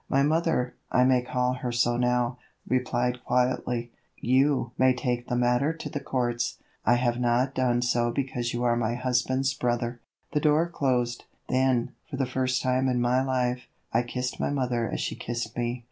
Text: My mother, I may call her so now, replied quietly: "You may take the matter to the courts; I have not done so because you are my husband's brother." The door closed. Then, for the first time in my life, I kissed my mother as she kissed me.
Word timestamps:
My 0.09 0.23
mother, 0.23 0.73
I 0.91 1.03
may 1.03 1.21
call 1.21 1.53
her 1.53 1.71
so 1.71 1.95
now, 1.95 2.39
replied 2.67 3.23
quietly: 3.23 3.91
"You 4.19 4.71
may 4.75 4.95
take 4.95 5.27
the 5.27 5.35
matter 5.35 5.73
to 5.73 5.89
the 5.89 5.99
courts; 5.99 6.57
I 6.83 6.95
have 6.95 7.19
not 7.19 7.53
done 7.53 7.83
so 7.83 8.09
because 8.09 8.51
you 8.51 8.63
are 8.63 8.75
my 8.75 8.95
husband's 8.95 9.53
brother." 9.53 10.01
The 10.31 10.39
door 10.39 10.67
closed. 10.67 11.25
Then, 11.49 11.91
for 12.09 12.17
the 12.17 12.25
first 12.25 12.63
time 12.63 12.87
in 12.87 12.99
my 12.99 13.21
life, 13.23 13.67
I 13.93 14.01
kissed 14.01 14.39
my 14.39 14.49
mother 14.49 14.89
as 14.89 14.99
she 15.01 15.13
kissed 15.13 15.55
me. 15.55 15.79